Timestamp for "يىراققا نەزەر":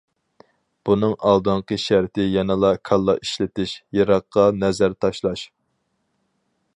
3.99-4.97